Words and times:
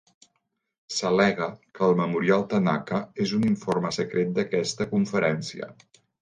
S'al·lega 0.93 1.49
que 1.79 1.83
el 1.87 1.93
Memorial 1.99 2.45
Tanaka 2.53 3.03
és 3.27 3.35
un 3.41 3.45
informe 3.51 3.93
secret 3.99 4.33
d'aquesta 4.39 4.89
conferència. 4.97 5.71